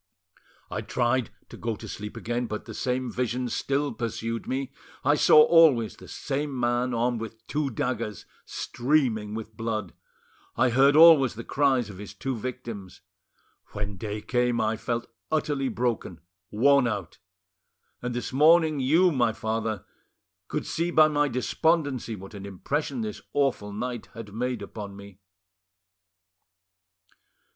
I 0.71 0.81
tried 0.81 1.29
to 1.49 1.57
go 1.57 1.75
to 1.75 1.87
sleep 1.87 2.17
again, 2.17 2.47
but 2.47 2.65
the 2.65 2.73
same 2.73 3.11
visions 3.11 3.53
still 3.53 3.93
pursued 3.93 4.47
me. 4.47 4.71
I 5.05 5.13
saw 5.13 5.43
always 5.43 5.95
the 5.95 6.07
same 6.07 6.59
man 6.59 6.91
armed 6.91 7.21
with 7.21 7.45
two 7.45 7.69
daggers 7.69 8.25
streaming 8.43 9.35
with 9.35 9.55
blood; 9.55 9.93
I 10.57 10.71
heard 10.71 10.95
always 10.95 11.35
the 11.35 11.43
cries 11.43 11.91
of 11.91 11.99
his 11.99 12.15
two 12.15 12.35
victims. 12.35 13.01
When 13.73 13.97
day 13.97 14.21
came, 14.23 14.59
I 14.59 14.75
felt 14.75 15.05
utterly 15.31 15.69
broken, 15.69 16.19
worn 16.49 16.87
out; 16.87 17.19
and 18.01 18.15
this 18.15 18.33
morning, 18.33 18.79
you, 18.79 19.11
my 19.11 19.33
father, 19.33 19.85
could 20.47 20.65
see 20.65 20.89
by 20.89 21.09
my 21.09 21.27
despondency 21.27 22.15
what 22.15 22.33
an 22.33 22.47
impression 22.47 23.01
this 23.01 23.21
awful 23.33 23.71
night 23.71 24.07
had 24.15 24.33
made 24.33 24.63
upon 24.63 24.95
me." 24.95 25.19